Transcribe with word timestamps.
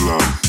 love. 0.00 0.45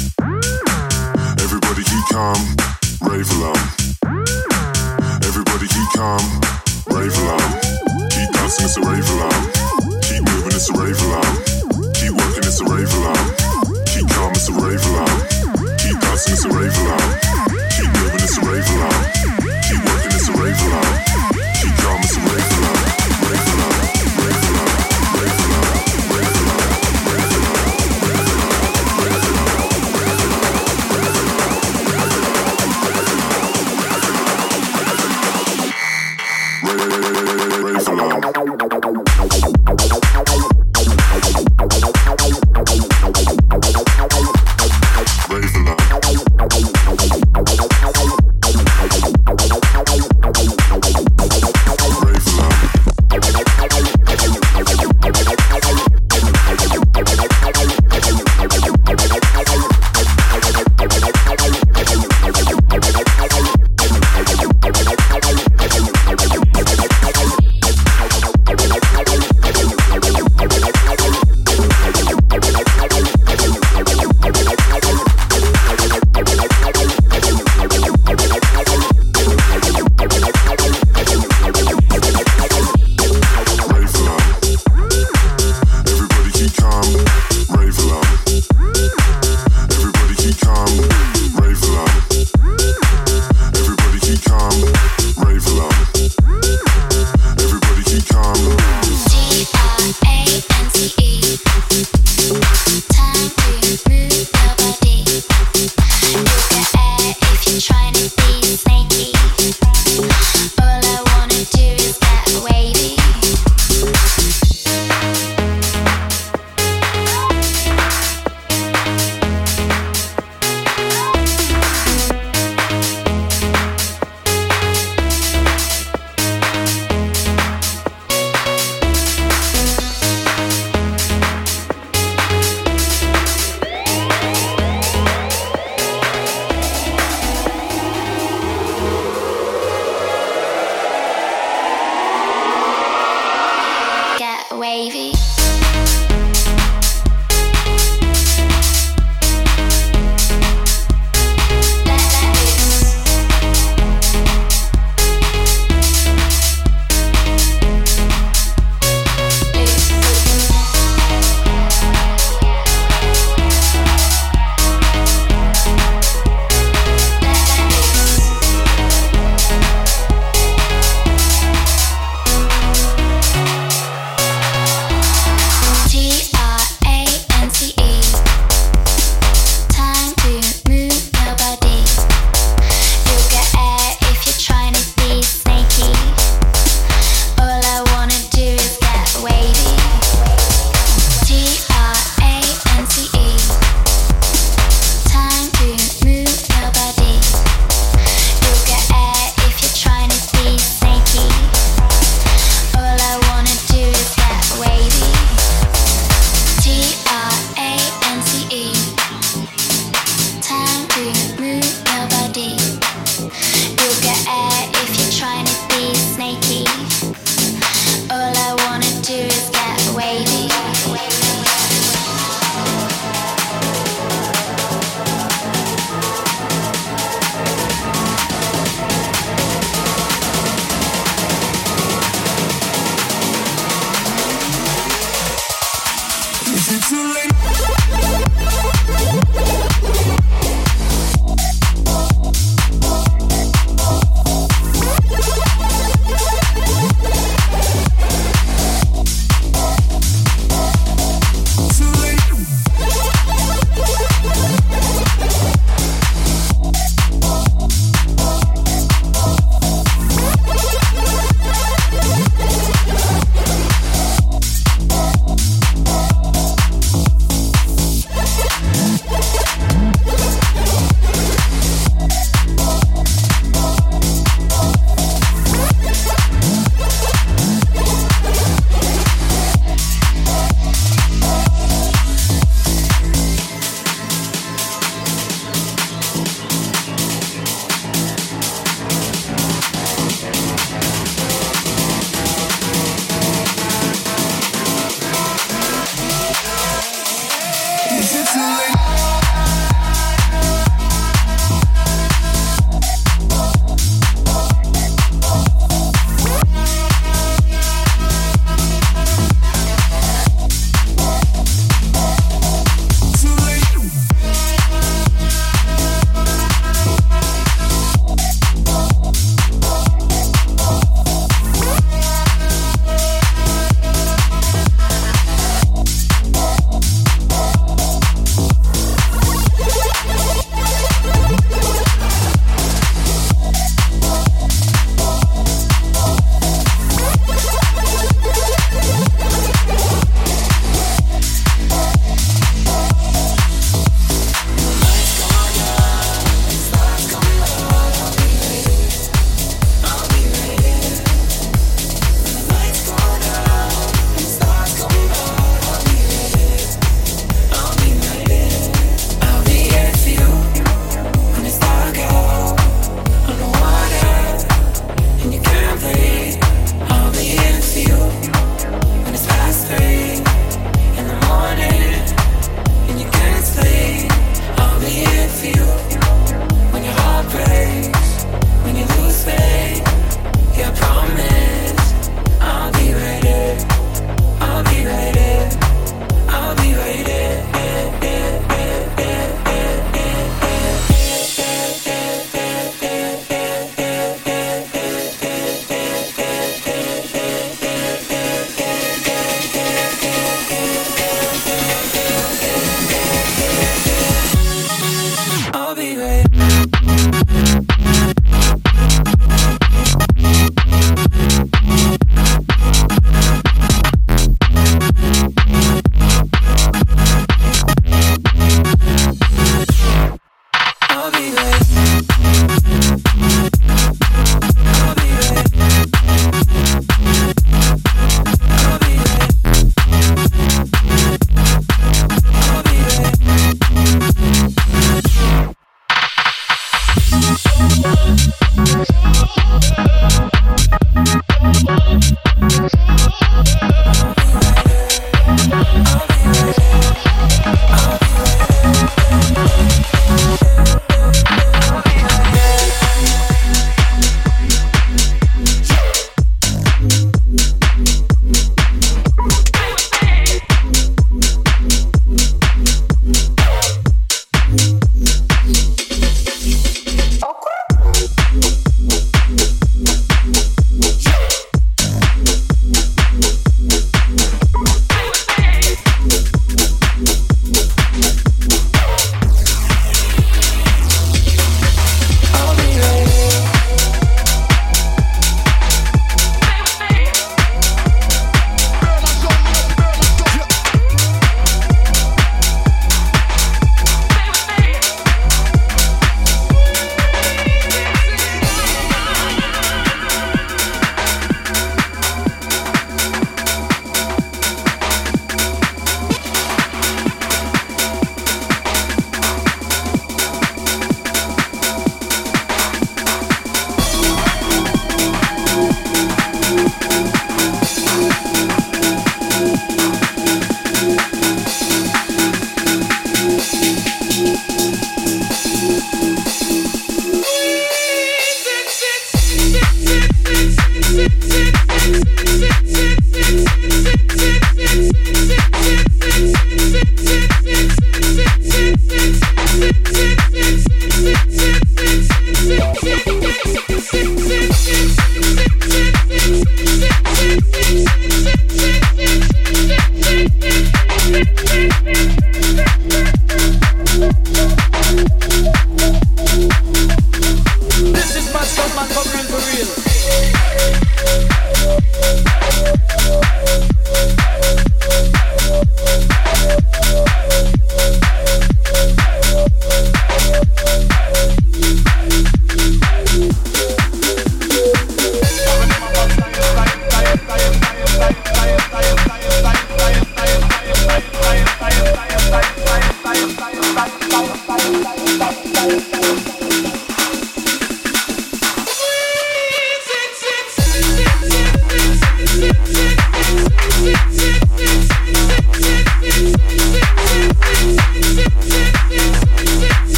feeling. 237.17 237.76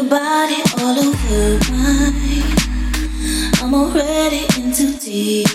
your 0.00 0.08
body 0.08 0.62
all 0.78 0.98
over 0.98 1.72
mine. 1.72 2.42
I'm 3.60 3.74
already 3.74 4.46
in 4.56 4.72
too 4.72 4.96
deep. 4.98 5.48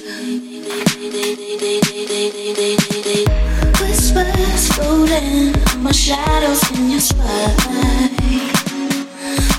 Whispers 3.81 4.67
floating 4.73 5.55
on 5.71 5.83
my 5.83 5.91
shadows 5.91 6.61
in 6.71 6.91
your 6.91 6.99
spotlight. 6.99 8.11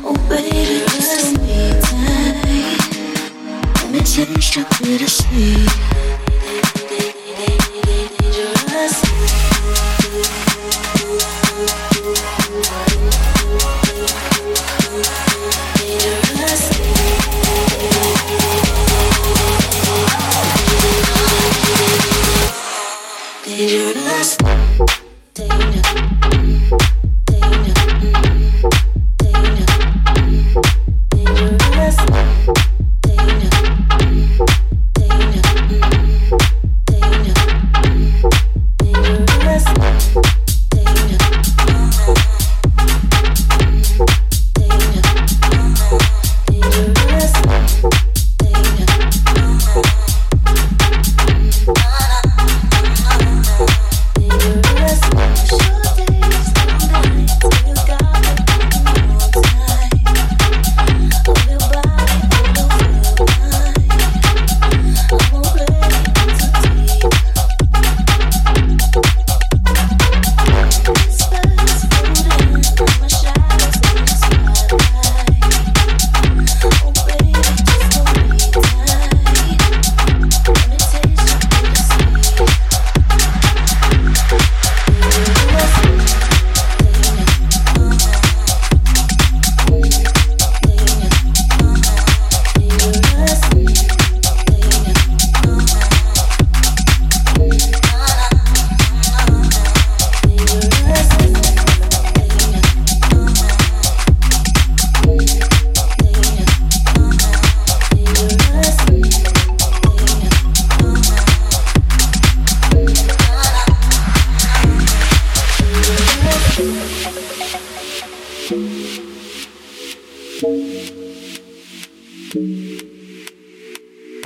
Oh, 0.04 0.16
baby, 0.28 0.84
just 0.94 1.34
don't 1.34 1.40
be 1.42 1.80
tight. 1.82 2.78
Let 3.82 3.90
me 3.90 4.00
taste 4.00 4.56
your 4.56 4.66
bittersweet. 4.80 6.05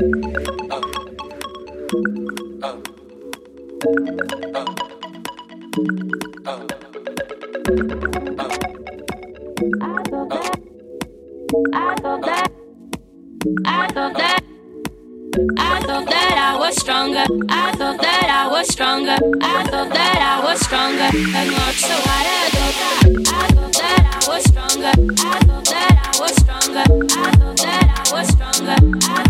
I 0.00 0.04
thought 0.07 0.33
that 16.14 16.33
I 16.33 16.57
was 16.57 16.76
stronger. 16.76 17.26
I 17.50 17.73
thought 17.76 18.00
that 18.00 18.26
I 18.30 18.49
was 18.50 18.69
stronger. 18.69 19.19
I 19.42 19.64
thought 19.69 19.92
that 19.92 20.19
I 20.19 20.40
was 20.42 20.61
stronger. 20.61 21.11
I 29.02 29.29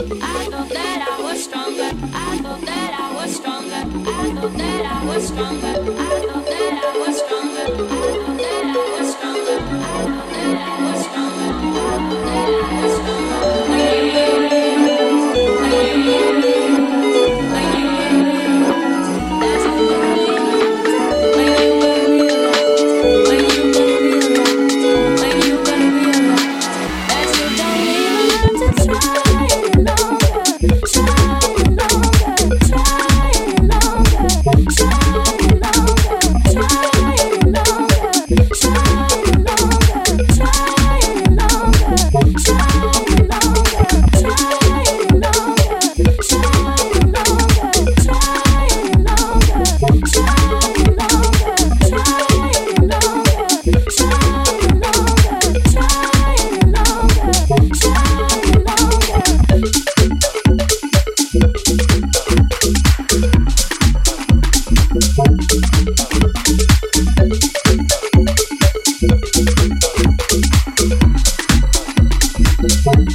I 0.00 0.48
know 0.48 0.64
that 0.64 1.08
I 1.10 1.22
was 1.22 1.44
stronger, 1.44 1.90
I 2.14 2.38
thought 2.38 2.60
that 2.62 2.98
I 2.98 3.14
was 3.22 3.36
stronger, 3.36 4.10
I 4.10 4.32
know 4.32 4.48
that 4.48 4.86
I 4.86 5.04
was 5.04 5.28
stronger. 5.28 5.99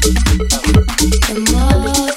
The 0.06 1.50
more 1.52 2.15